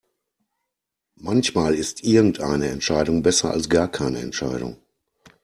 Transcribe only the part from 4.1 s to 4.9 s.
Entscheidung.